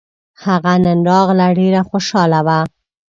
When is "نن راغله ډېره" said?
0.83-1.81